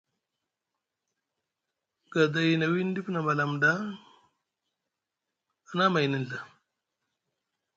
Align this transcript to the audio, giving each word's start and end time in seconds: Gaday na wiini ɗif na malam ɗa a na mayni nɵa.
Gaday 2.11 2.51
na 2.57 2.65
wiini 2.71 2.91
ɗif 2.95 3.07
na 3.11 3.19
malam 3.27 3.51
ɗa 3.61 3.71
a 5.69 5.71
na 5.77 5.83
mayni 5.93 6.17
nɵa. 6.23 6.39